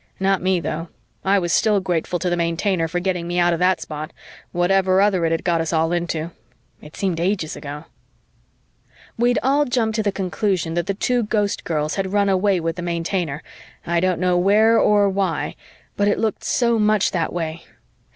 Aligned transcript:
Not 0.19 0.41
me, 0.41 0.59
though 0.59 0.87
I 1.23 1.37
was 1.37 1.53
still 1.53 1.79
grateful 1.79 2.17
to 2.17 2.27
the 2.31 2.35
Maintainer 2.35 2.87
for 2.87 2.99
getting 2.99 3.27
me 3.27 3.37
out 3.37 3.53
of 3.53 3.59
that 3.59 3.79
spot, 3.81 4.11
whatever 4.51 4.99
other 4.99 5.25
it 5.25 5.31
had 5.31 5.43
got 5.43 5.61
us 5.61 5.71
all 5.71 5.91
into. 5.91 6.31
It 6.81 6.95
seemed 6.95 7.19
ages 7.19 7.55
ago. 7.55 7.83
We'd 9.15 9.37
all 9.43 9.65
jumped 9.65 9.95
to 9.97 10.01
the 10.01 10.11
conclusion 10.11 10.73
that 10.73 10.87
the 10.87 10.95
two 10.95 11.25
Ghostgirls 11.25 11.97
had 11.97 12.13
run 12.13 12.29
away 12.29 12.59
with 12.59 12.77
the 12.77 12.81
Maintainer, 12.81 13.43
I 13.85 13.99
don't 13.99 14.19
know 14.19 14.39
where 14.39 14.79
or 14.79 15.07
why, 15.07 15.55
but 15.95 16.07
it 16.07 16.17
looked 16.17 16.43
so 16.43 16.79
much 16.79 17.11
that 17.11 17.31
way. 17.31 17.63